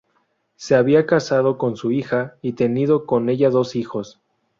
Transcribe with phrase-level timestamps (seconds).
[0.55, 4.19] Se había casado con su hija y tenido con ella dos hijos.